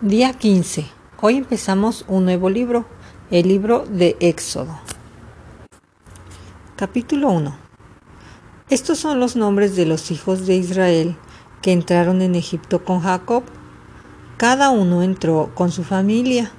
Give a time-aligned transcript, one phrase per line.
[0.00, 0.86] Día 15.
[1.20, 2.86] Hoy empezamos un nuevo libro,
[3.32, 4.78] el libro de Éxodo.
[6.76, 7.56] Capítulo 1.
[8.70, 11.16] Estos son los nombres de los hijos de Israel
[11.62, 13.42] que entraron en Egipto con Jacob.
[14.36, 16.52] Cada uno entró con su familia.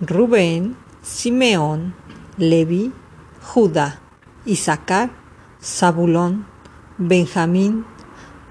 [0.00, 1.92] Rubén, Simeón,
[2.36, 2.92] Levi,
[3.42, 3.98] Judá,
[4.46, 5.10] Isaacar,
[5.60, 6.46] Zabulón,
[6.98, 7.84] Benjamín,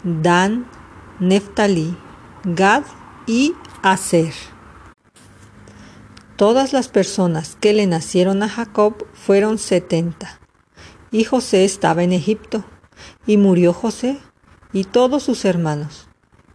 [0.03, 0.65] Dan,
[1.21, 1.95] Neftalí,
[2.43, 2.83] Gad
[3.25, 4.33] y Aser.
[6.35, 10.41] Todas las personas que le nacieron a Jacob fueron setenta.
[11.11, 12.65] Y José estaba en Egipto.
[13.25, 14.19] Y murió José
[14.73, 16.09] y todos sus hermanos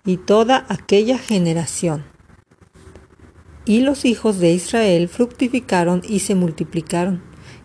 [0.05, 2.05] y toda aquella generación.
[3.65, 7.23] Y los hijos de Israel fructificaron y se multiplicaron,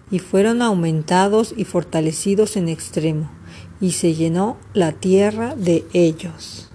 [0.10, 3.30] y fueron aumentados y fortalecidos en extremo,
[3.82, 6.69] y se llenó la tierra de ellos.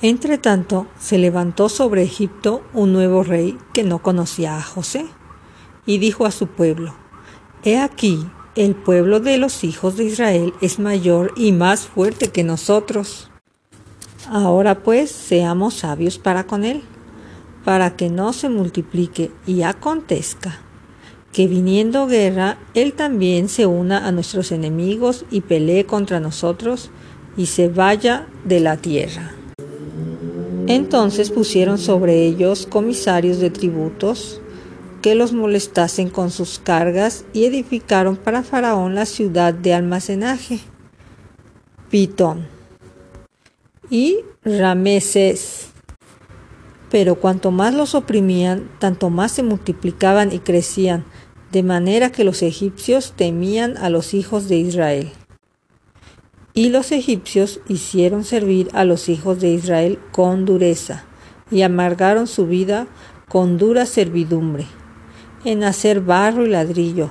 [0.00, 5.06] Entre tanto, se levantó sobre Egipto un nuevo rey que no conocía a José,
[5.86, 6.94] y dijo a su pueblo,
[7.64, 12.44] He aquí, el pueblo de los hijos de Israel es mayor y más fuerte que
[12.44, 13.30] nosotros.
[14.28, 16.82] Ahora pues, seamos sabios para con él,
[17.64, 20.60] para que no se multiplique y acontezca
[21.32, 26.90] que viniendo guerra, él también se una a nuestros enemigos y pelee contra nosotros
[27.36, 29.37] y se vaya de la tierra.
[30.68, 34.42] Entonces pusieron sobre ellos comisarios de tributos
[35.00, 40.60] que los molestasen con sus cargas y edificaron para Faraón la ciudad de almacenaje,
[41.88, 42.46] Pitón
[43.88, 45.68] y Rameses.
[46.90, 51.06] Pero cuanto más los oprimían, tanto más se multiplicaban y crecían,
[51.50, 55.12] de manera que los egipcios temían a los hijos de Israel.
[56.58, 61.04] Y los egipcios hicieron servir a los hijos de Israel con dureza,
[61.52, 62.88] y amargaron su vida
[63.28, 64.66] con dura servidumbre,
[65.44, 67.10] en hacer barro y ladrillo,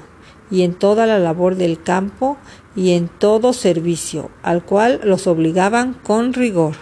[0.52, 2.36] y en toda la labor del campo,
[2.76, 6.76] y en todo servicio, al cual los obligaban con rigor.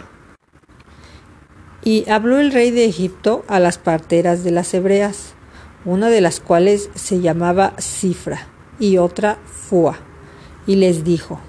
[1.84, 5.36] Y habló el rey de Egipto a las parteras de las hebreas,
[5.86, 8.48] una de las cuales se llamaba Cifra
[8.80, 10.00] y otra Fua,
[10.66, 11.40] y les dijo,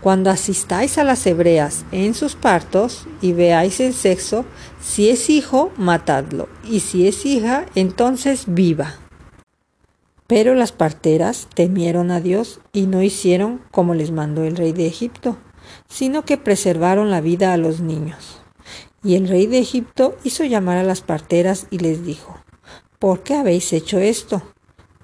[0.00, 4.44] cuando asistáis a las hebreas en sus partos y veáis el sexo,
[4.80, 8.94] si es hijo, matadlo, y si es hija, entonces viva.
[10.26, 14.86] Pero las parteras temieron a Dios y no hicieron como les mandó el rey de
[14.86, 15.36] Egipto,
[15.88, 18.40] sino que preservaron la vida a los niños.
[19.02, 22.38] Y el rey de Egipto hizo llamar a las parteras y les dijo,
[22.98, 24.42] ¿por qué habéis hecho esto?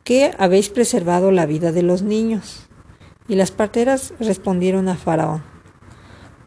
[0.05, 2.66] ¿Qué habéis preservado la vida de los niños?
[3.29, 5.43] Y las parteras respondieron a Faraón,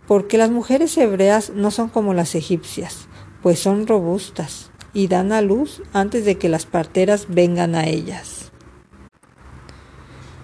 [0.08, 3.08] porque las mujeres hebreas no son como las egipcias,
[3.42, 8.52] pues son robustas y dan a luz antes de que las parteras vengan a ellas.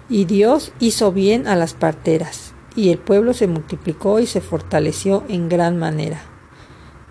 [0.08, 5.24] Y Dios hizo bien a las parteras, y el pueblo se multiplicó y se fortaleció
[5.28, 6.20] en gran manera.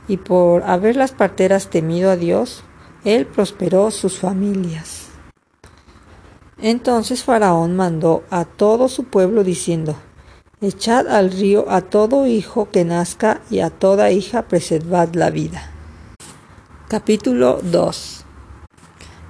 [0.08, 2.64] Y por haber las parteras temido a Dios,
[3.04, 5.05] Él prosperó sus familias.
[6.62, 9.98] Entonces Faraón mandó a todo su pueblo diciendo,
[10.62, 15.70] Echad al río a todo hijo que nazca y a toda hija preservad la vida.
[16.88, 18.26] Capítulo 2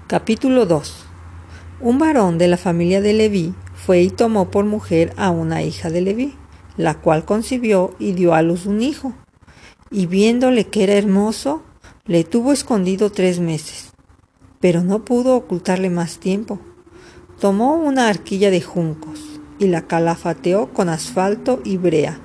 [0.05, 0.93] Capítulo 2
[1.81, 5.89] Un varón de la familia de Leví fue y tomó por mujer a una hija
[5.89, 6.35] de Leví,
[6.77, 9.13] la cual concibió y dio a luz un hijo.
[9.89, 11.63] Y viéndole que era hermoso,
[12.05, 13.93] le tuvo escondido tres meses,
[14.59, 16.59] pero no pudo ocultarle más tiempo
[17.39, 19.19] Tomó una arquilla de juncos
[19.59, 22.17] y la calafateó con asfalto y brea,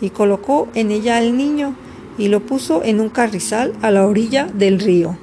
[0.00, 1.76] y colocó en ella al niño
[2.18, 5.16] y lo puso en un carrizal a la orilla del río.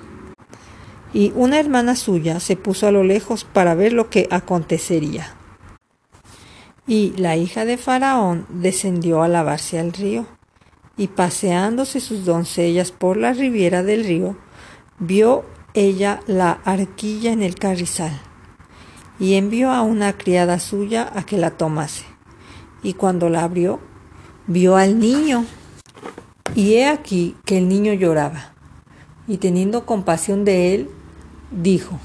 [1.14, 5.36] Y una hermana suya se puso a lo lejos para ver lo que acontecería.
[6.88, 10.26] Y la hija de Faraón descendió a lavarse al río,
[10.96, 14.38] y paseándose sus doncellas por la ribiera del río,
[14.98, 15.44] vio
[15.74, 18.22] ella la arquilla en el carrizal
[19.20, 22.06] y envió a una criada suya a que la tomase.
[22.84, 23.80] Y cuando la abrió,
[24.48, 25.46] vio al niño.
[26.54, 28.54] Y he aquí que el niño lloraba.
[29.28, 30.90] Y teniendo compasión de él,
[31.52, 32.00] dijo,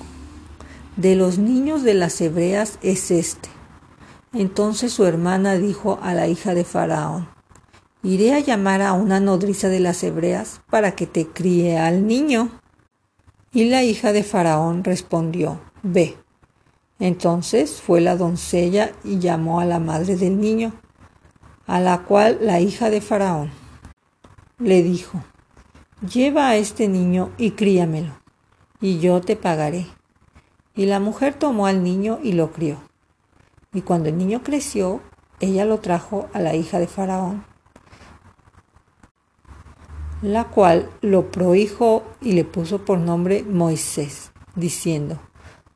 [0.97, 3.49] De los niños de las hebreas es este.
[4.33, 7.29] Entonces su hermana dijo a la hija de Faraón,
[8.03, 12.49] Iré a llamar a una nodriza de las hebreas para que te críe al niño.
[13.53, 16.17] Y la hija de Faraón respondió, Ve.
[17.01, 20.75] Entonces fue la doncella y llamó a la madre del niño,
[21.67, 23.51] a la cual la hija de Faraón
[24.59, 25.23] le dijo,
[26.07, 28.13] lleva a este niño y críamelo,
[28.83, 29.87] y yo te pagaré.
[30.75, 32.77] Y la mujer tomó al niño y lo crió.
[33.73, 35.01] Y cuando el niño creció,
[35.41, 37.45] ella lo trajo a la hija de Faraón,
[40.21, 45.19] la cual lo prohijó y le puso por nombre Moisés, diciendo,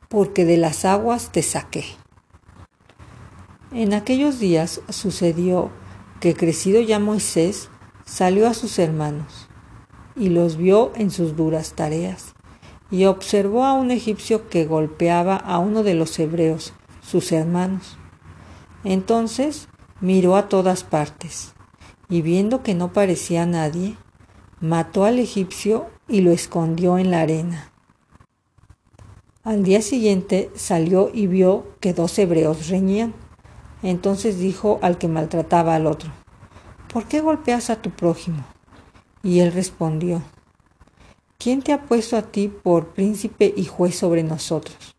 [0.08, 1.84] porque de las aguas te saqué.
[3.72, 5.70] En aquellos días sucedió
[6.20, 7.68] que crecido ya Moisés
[8.04, 9.48] salió a sus hermanos
[10.16, 12.34] y los vio en sus duras tareas
[12.90, 16.72] y observó a un egipcio que golpeaba a uno de los hebreos,
[17.02, 17.96] sus hermanos.
[18.84, 19.68] Entonces
[20.00, 21.54] miró a todas partes
[22.08, 23.96] y viendo que no parecía nadie,
[24.60, 27.72] mató al egipcio y lo escondió en la arena.
[29.44, 33.12] Al día siguiente salió y vio que dos hebreos reñían.
[33.82, 36.10] Entonces dijo al que maltrataba al otro,
[36.90, 38.42] ¿por qué golpeas a tu prójimo?
[39.22, 40.22] Y él respondió,
[41.36, 44.96] ¿quién te ha puesto a ti por príncipe y juez sobre nosotros?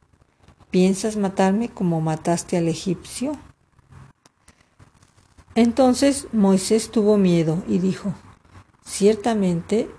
[0.69, 3.31] ¿Piensas matarme como mataste al egipcio?
[5.55, 8.13] Entonces Moisés tuvo miedo y dijo,
[8.85, 9.89] ciertamente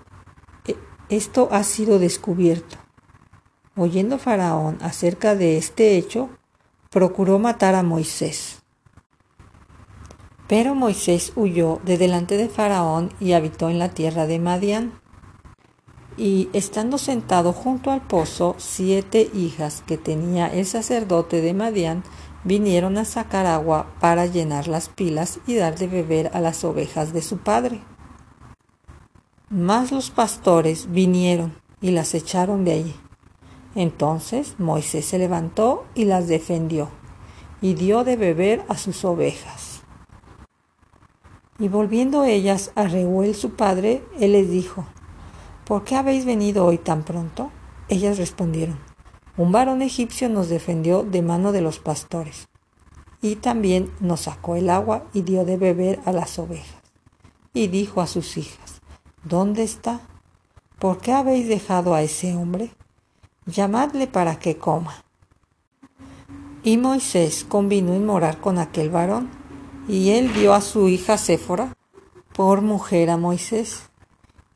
[0.65, 0.77] e,
[1.09, 2.86] esto ha sido descubierto.
[3.77, 6.29] Oyendo Faraón acerca de este hecho,
[6.89, 8.63] procuró matar a Moisés.
[10.47, 14.99] Pero Moisés huyó de delante de Faraón y habitó en la tierra de Madián.
[16.17, 22.03] Y estando sentado junto al pozo, siete hijas que tenía el sacerdote de Madián
[22.43, 27.13] vinieron a sacar agua para llenar las pilas y dar de beber a las ovejas
[27.13, 27.81] de su padre.
[29.51, 32.95] Mas los pastores vinieron y las echaron de allí.
[33.77, 36.89] Entonces Moisés se levantó y las defendió,
[37.61, 39.81] y dio de beber a sus ovejas.
[41.59, 44.83] Y volviendo ellas a Reuel su padre, él les dijo,
[45.63, 47.51] ¿Por qué habéis venido hoy tan pronto?
[47.87, 48.79] Ellas respondieron,
[49.37, 52.47] un varón egipcio nos defendió de mano de los pastores,
[53.21, 56.81] y también nos sacó el agua y dio de beber a las ovejas.
[57.53, 58.81] Y dijo a sus hijas,
[59.23, 60.01] ¿Dónde está?
[60.79, 62.71] ¿Por qué habéis dejado a ese hombre?
[63.47, 65.03] Llamadle para que coma.
[66.63, 69.29] Y Moisés convino en morar con aquel varón,
[69.87, 71.73] y él dio a su hija Séfora
[72.35, 73.83] por mujer a Moisés,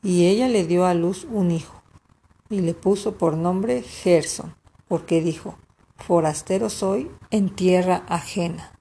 [0.02, 1.82] y ella le dio a luz un hijo,
[2.50, 4.54] y le puso por nombre Gerson
[4.88, 5.56] porque dijo,
[5.96, 8.78] forastero soy en tierra ajena.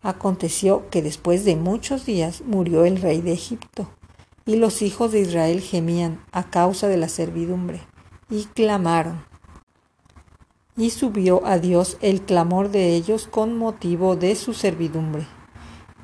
[0.00, 3.90] Aconteció que después de muchos días murió el rey de Egipto,
[4.46, 7.82] y los hijos de Israel gemían a causa de la servidumbre,
[8.30, 9.24] y clamaron.
[10.76, 15.26] Y subió a Dios el clamor de ellos con motivo de su servidumbre,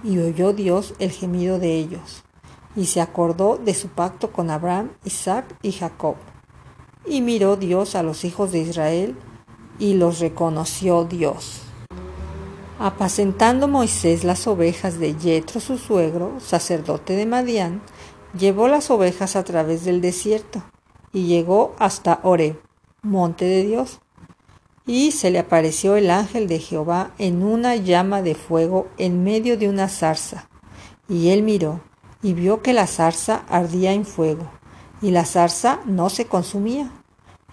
[0.04, 2.24] y oyó Dios el gemido de ellos,
[2.74, 6.16] y se acordó de su pacto con Abraham, Isaac y Jacob
[7.06, 9.16] y miró Dios a los hijos de Israel
[9.78, 11.62] y los reconoció Dios.
[12.78, 17.80] Apacentando Moisés las ovejas de Yetro su suegro, sacerdote de Madián,
[18.38, 20.62] llevó las ovejas a través del desierto
[21.16, 22.60] y llegó hasta Oreb,
[23.00, 24.00] monte de Dios.
[24.84, 29.56] Y se le apareció el ángel de Jehová en una llama de fuego en medio
[29.56, 30.50] de una zarza.
[31.08, 31.80] Y él miró
[32.22, 34.50] y vio que la zarza ardía en fuego
[35.00, 36.92] y la zarza no se consumía.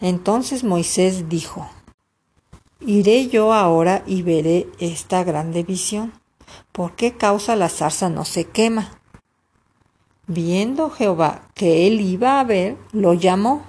[0.01, 1.65] Entonces Moisés dijo,
[2.81, 6.11] Iré yo ahora y veré esta grande visión.
[6.73, 8.99] ¿Por qué causa la zarza no se quema?
[10.27, 13.63] Viendo Jehová que él iba a ver, lo llamó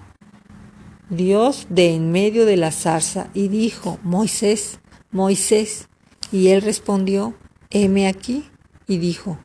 [1.11, 4.79] Dios de en medio de la zarza y dijo, Moisés,
[5.11, 5.89] Moisés.
[6.33, 7.35] Y él respondió,
[7.71, 8.45] heme aquí.
[8.87, 9.39] Y dijo,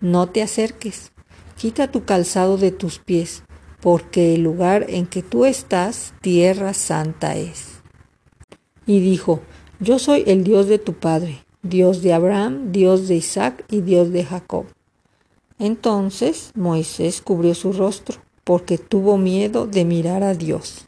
[0.00, 1.12] no te acerques,
[1.56, 3.42] quita tu calzado de tus pies,
[3.80, 7.82] porque el lugar en que tú estás, tierra santa es.
[8.86, 9.40] Y dijo,
[9.80, 14.12] yo soy el Dios de tu padre, Dios de Abraham, Dios de Isaac y Dios
[14.12, 14.66] de Jacob.
[15.64, 20.86] Entonces Moisés cubrió su rostro, porque tuvo miedo de mirar a Dios.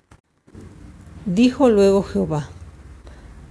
[1.24, 2.50] Dijo luego Jehová,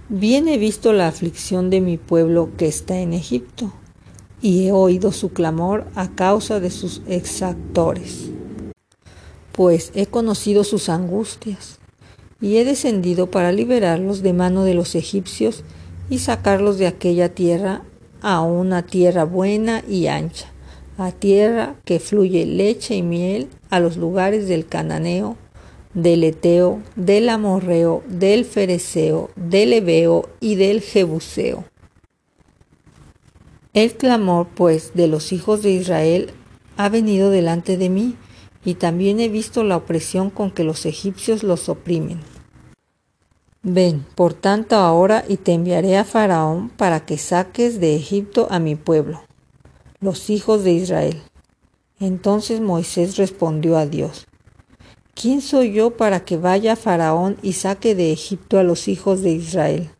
[0.08, 3.72] Bien he visto la aflicción de mi pueblo que está en Egipto,
[4.40, 8.30] y he oído su clamor a causa de sus exactores
[9.56, 11.78] pues he conocido sus angustias,
[12.42, 15.64] y he descendido para liberarlos de mano de los egipcios
[16.10, 17.82] y sacarlos de aquella tierra
[18.20, 20.52] a una tierra buena y ancha,
[20.98, 25.36] a tierra que fluye leche y miel, a los lugares del cananeo,
[25.94, 31.64] del eteo, del amorreo, del fereceo, del ebeo y del jebuseo.
[33.72, 36.30] El clamor, pues, de los hijos de Israel
[36.76, 38.16] ha venido delante de mí,
[38.64, 42.20] y también he visto la opresión con que los egipcios los oprimen.
[43.62, 48.58] Ven, por tanto, ahora y te enviaré a Faraón para que saques de Egipto a
[48.58, 49.22] mi pueblo,
[50.00, 51.22] los hijos de Israel.
[51.98, 54.26] Entonces Moisés respondió a Dios,
[55.14, 59.30] ¿quién soy yo para que vaya Faraón y saque de Egipto a los hijos de
[59.30, 59.90] Israel?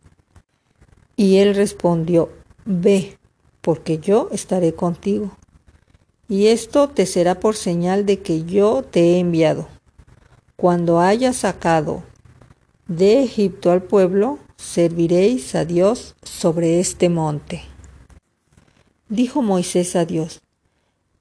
[1.15, 2.29] Y él respondió,
[2.65, 3.17] Ve,
[3.61, 5.31] porque yo estaré contigo.
[6.29, 9.67] Y esto te será por señal de que yo te he enviado.
[10.57, 12.03] Cuando hayas sacado
[12.87, 17.63] de Egipto al pueblo, serviréis a Dios sobre este monte.
[19.09, 20.41] Dijo Moisés a Dios,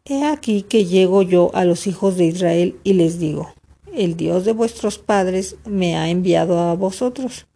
[0.04, 3.52] He aquí que llego yo a los hijos de Israel y les digo,
[3.92, 7.46] el Dios de vuestros padres me ha enviado a vosotros.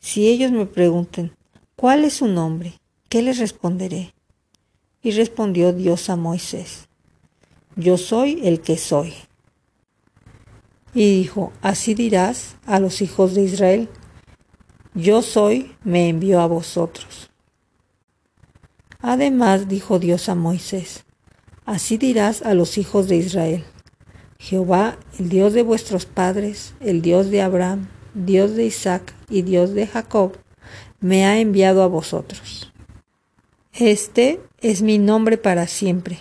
[0.00, 1.32] Si ellos me pregunten,
[1.76, 2.74] ¿cuál es su nombre?
[3.08, 4.14] ¿Qué les responderé?
[5.02, 6.88] Y respondió Dios a Moisés,
[7.76, 9.14] Yo soy el que soy.
[10.94, 13.88] Y dijo, así dirás a los hijos de Israel,
[14.94, 17.29] yo soy, me envió a vosotros.
[19.02, 21.04] Además dijo Dios a Moisés,
[21.64, 23.64] así dirás a los hijos de Israel,
[24.38, 29.74] Jehová, el Dios de vuestros padres, el Dios de Abraham, Dios de Isaac y Dios
[29.74, 30.36] de Jacob,
[31.00, 32.72] me ha enviado a vosotros.
[33.72, 36.18] Este es mi nombre para siempre,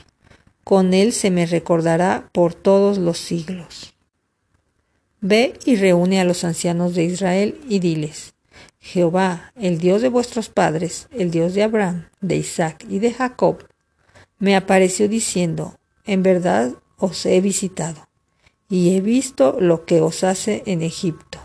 [0.64, 3.94] con él se me recordará por todos los siglos.
[5.20, 8.36] Ve y reúne a los ancianos de Israel y diles,
[8.80, 13.66] Jehová, el Dios de vuestros padres, el Dios de Abraham, de Isaac y de Jacob,
[14.40, 18.08] me apareció diciendo, en verdad os he visitado,
[18.70, 21.40] y he visto lo que os hace en Egipto.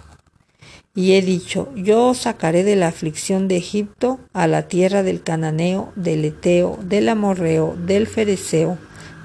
[0.95, 5.23] Y he dicho, yo os sacaré de la aflicción de Egipto a la tierra del
[5.23, 8.79] cananeo, del eteo, del amorreo, del fereceo,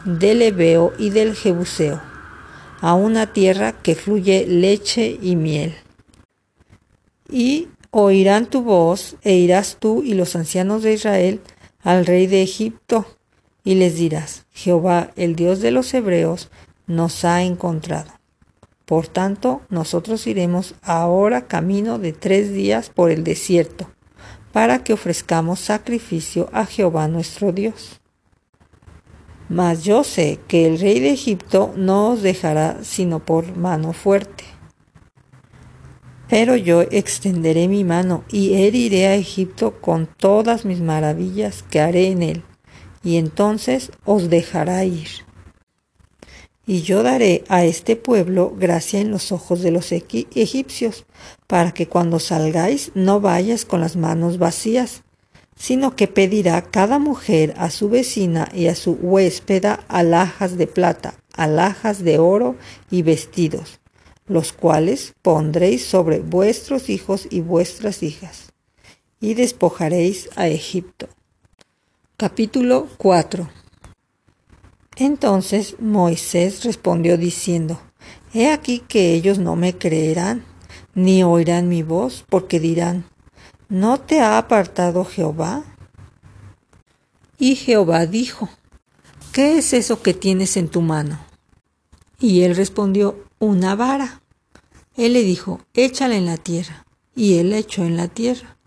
[0.03, 2.01] del ebeo y del jebuseo
[2.81, 5.75] a una tierra que fluye leche y miel.
[7.29, 11.41] Y oirán tu voz, e irás tú y los ancianos de Israel
[11.81, 13.05] al rey de Egipto,
[13.63, 16.49] y les dirás, Jehová, el Dios de los hebreos,
[16.87, 18.11] nos ha encontrado.
[18.85, 23.89] Por tanto, nosotros iremos ahora camino de tres días por el desierto,
[24.51, 28.01] para que ofrezcamos sacrificio a Jehová nuestro Dios.
[29.47, 34.43] Mas yo sé que el rey de Egipto no os dejará sino por mano fuerte.
[36.29, 42.07] Pero yo extenderé mi mano y heriré a Egipto con todas mis maravillas que haré
[42.07, 42.43] en él,
[43.03, 45.09] y entonces os dejará ir.
[46.67, 51.07] Y yo daré a este pueblo gracia en los ojos de los egipcios,
[51.47, 55.01] para que cuando salgáis no vayas con las manos vacías,
[55.55, 61.15] sino que pedirá cada mujer a su vecina y a su huéspeda alhajas de plata,
[61.35, 62.55] alhajas de oro
[62.91, 63.78] y vestidos,
[64.29, 68.53] los cuales pondréis sobre vuestros hijos y vuestras hijas,
[69.19, 71.09] y despojaréis a Egipto.
[72.15, 73.49] Capítulo 4
[74.95, 77.81] Entonces Moisés respondió diciendo,
[78.33, 80.45] He aquí que ellos no me creerán,
[80.93, 83.05] ni oirán mi voz, porque dirán,
[83.69, 85.63] ¿No te ha apartado Jehová?
[87.37, 88.49] Y Jehová dijo,
[89.31, 91.28] ¿qué es eso que tienes en tu mano?
[92.19, 94.21] Y él respondió, una vara.
[94.95, 96.85] Él le dijo, échala en la tierra.
[97.15, 98.57] Y él la echó en la tierra.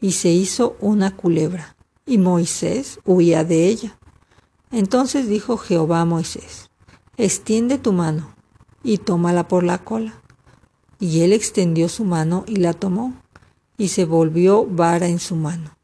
[0.00, 1.76] Y se hizo una culebra.
[2.06, 3.98] Y Moisés huía de ella.
[4.70, 6.68] Entonces dijo Jehová a Moisés,
[7.16, 8.34] extiende tu mano
[8.82, 10.20] y tómala por la cola.
[10.98, 13.14] Y él extendió su mano y la tomó
[13.76, 15.76] y se volvió vara en su mano.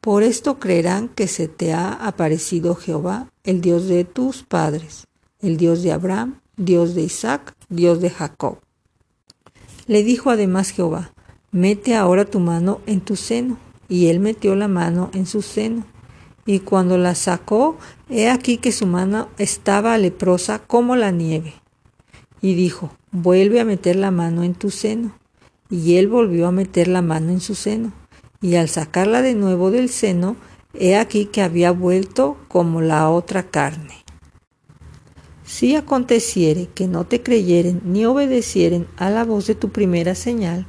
[0.00, 5.06] Por esto creerán que se te ha aparecido Jehová, el Dios de tus padres,
[5.42, 8.58] el Dios de Abraham, Dios de Isaac, Dios de Jacob.
[9.86, 11.12] Le dijo además Jehová,
[11.50, 13.58] mete ahora tu mano en tu seno.
[13.88, 15.84] Y él metió la mano en su seno.
[16.46, 17.76] Y cuando la sacó,
[18.08, 21.54] he aquí que su mano estaba leprosa como la nieve.
[22.40, 25.12] Y dijo, vuelve a meter la mano en tu seno
[25.70, 27.92] y él volvió a meter la mano en su seno,
[28.42, 30.36] y al sacarla de nuevo del seno,
[30.74, 33.99] he aquí que había vuelto como la otra carne.
[35.50, 40.64] Si aconteciere que no te creyeren ni obedecieren a la voz de tu primera señal,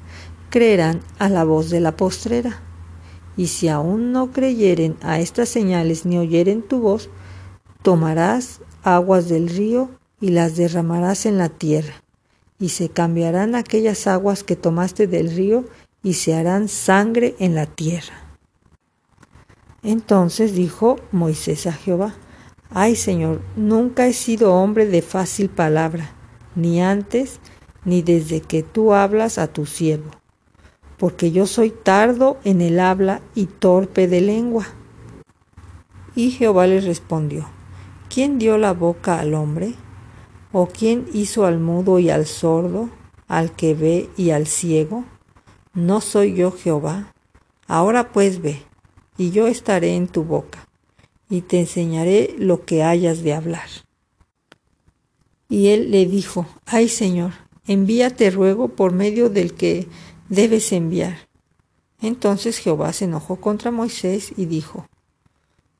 [0.49, 2.63] creerán a la voz de la postrera.
[3.37, 7.11] Y si aún no creyeren a estas señales ni oyeren tu voz,
[7.83, 11.93] tomarás aguas del río y las derramarás en la tierra
[12.59, 15.63] y se cambiarán aquellas aguas que tomaste del río
[16.01, 18.15] y se harán sangre en la tierra.
[19.83, 22.15] Entonces dijo Moisés a Jehová,
[22.73, 26.11] Ay Señor, nunca he sido hombre de fácil palabra,
[26.55, 27.41] ni antes
[27.83, 30.11] ni desde que tú hablas a tu siervo,
[30.97, 34.67] porque yo soy tardo en el habla y torpe de lengua.
[36.15, 37.45] Y Jehová les respondió,
[38.09, 39.73] ¿quién dio la boca al hombre?
[40.53, 42.89] ¿O quién hizo al mudo y al sordo,
[43.27, 45.03] al que ve y al ciego?
[45.73, 47.13] ¿No soy yo Jehová?
[47.67, 48.61] Ahora pues ve,
[49.17, 50.67] y yo estaré en tu boca,
[51.31, 53.69] y te enseñaré lo que hayas de hablar.
[55.47, 57.31] Y él le dijo, Ay Señor,
[57.65, 59.87] envíate ruego por medio del que
[60.27, 61.29] debes enviar.
[62.01, 64.87] Entonces Jehová se enojó contra Moisés y dijo,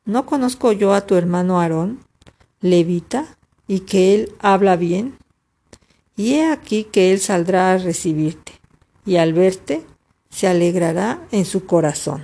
[0.05, 2.00] ¿No conozco yo a tu hermano Aarón,
[2.62, 5.17] levita, y que él habla bien?
[6.15, 8.53] Y he aquí que él saldrá a recibirte,
[9.05, 9.86] y al verte
[10.29, 12.24] se alegrará en su corazón.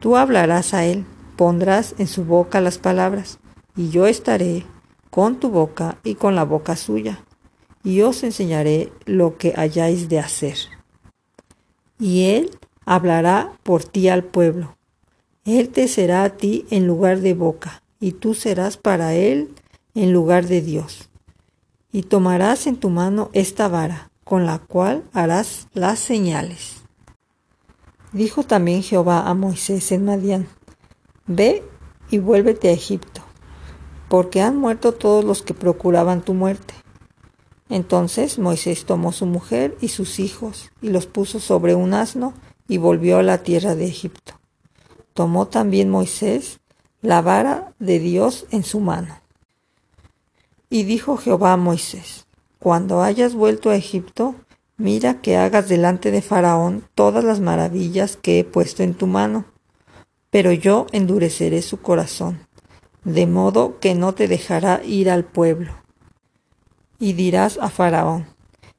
[0.00, 3.38] Tú hablarás a él, pondrás en su boca las palabras,
[3.76, 4.64] y yo estaré
[5.10, 7.24] con tu boca y con la boca suya,
[7.84, 10.56] y os enseñaré lo que hayáis de hacer.
[11.98, 14.76] Y él hablará por ti al pueblo.
[15.44, 19.54] Él te será a ti en lugar de boca, y tú serás para él
[19.94, 21.08] en lugar de Dios.
[21.92, 26.82] Y tomarás en tu mano esta vara, con la cual harás las señales.
[28.12, 30.48] Dijo también Jehová a Moisés en Madián,
[31.26, 31.64] Ve
[32.10, 33.22] y vuélvete a Egipto,
[34.08, 36.74] porque han muerto todos los que procuraban tu muerte.
[37.68, 42.32] Entonces Moisés tomó su mujer y sus hijos, y los puso sobre un asno,
[42.68, 44.34] y volvió a la tierra de Egipto.
[45.14, 46.60] Tomó también Moisés
[47.02, 49.20] la vara de Dios en su mano.
[50.70, 52.26] Y dijo Jehová a Moisés,
[52.58, 54.34] cuando hayas vuelto a Egipto,
[54.76, 59.44] mira que hagas delante de Faraón todas las maravillas que he puesto en tu mano,
[60.30, 62.46] pero yo endureceré su corazón,
[63.04, 65.72] de modo que no te dejará ir al pueblo.
[66.98, 68.26] Y dirás a Faraón,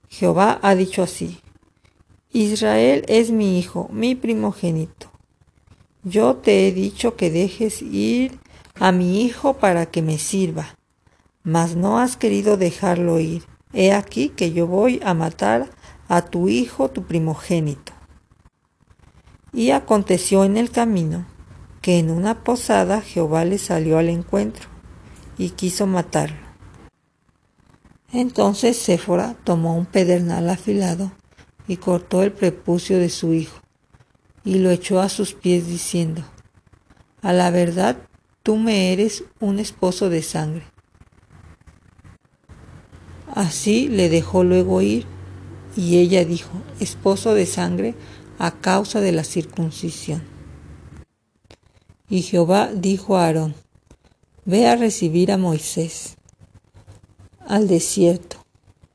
[0.09, 1.39] Jehová ha dicho así,
[2.31, 5.11] Israel es mi hijo, mi primogénito.
[6.03, 8.39] Yo te he dicho que dejes ir
[8.79, 10.75] a mi hijo para que me sirva,
[11.43, 15.69] mas no has querido dejarlo ir He aquí que yo voy a matar
[16.07, 17.91] a tu hijo, tu primogénito.
[19.51, 21.25] Y aconteció en el camino
[21.87, 24.67] que en una posada Jehová le salió al encuentro
[25.37, 26.35] y quiso matarlo.
[28.11, 31.13] Entonces Séfora tomó un pedernal afilado
[31.65, 33.61] y cortó el prepucio de su hijo
[34.43, 36.25] y lo echó a sus pies diciendo,
[37.21, 37.95] A la verdad
[38.43, 40.65] tú me eres un esposo de sangre
[43.33, 45.05] Así le dejó luego ir,
[45.77, 46.49] y ella dijo,
[46.81, 47.95] esposo de sangre
[48.39, 50.36] a causa de la circuncisión.
[52.09, 53.55] Y Jehová dijo a Aarón,
[54.45, 56.17] ve a recibir a Moisés
[57.47, 58.37] al desierto.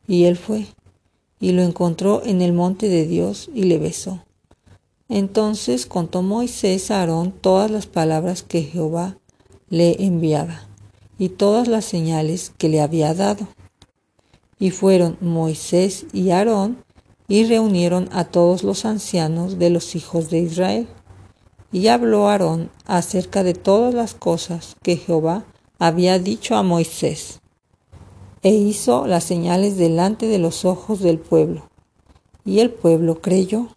[0.07, 0.66] Y él fue,
[1.40, 4.25] y lo encontró en el monte de Dios, y le besó.
[5.09, 9.18] Entonces contó Moisés a Aarón todas las palabras que Jehová
[9.68, 10.68] le enviaba,
[11.18, 13.46] y todas las señales que le había dado.
[14.59, 16.83] Y fueron Moisés y Aarón
[17.29, 20.88] y reunieron a todos los ancianos de los hijos de Israel.
[21.73, 25.45] Y habló Aarón acerca de todas las cosas que Jehová
[25.79, 27.41] había dicho a Moisés.
[28.43, 31.69] E hizo las señales delante de los ojos del pueblo.
[32.45, 33.69] Y el pueblo creyó.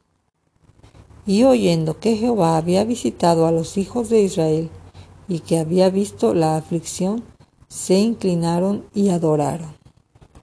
[1.26, 4.70] Y oyendo que Jehová había visitado a los hijos de Israel
[5.28, 7.24] y que había visto la aflicción,
[7.68, 9.75] se inclinaron y adoraron.